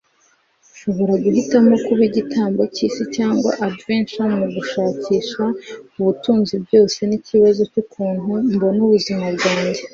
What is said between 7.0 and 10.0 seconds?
ni ikibazo cyukuntu mbona ubuzima bwanjye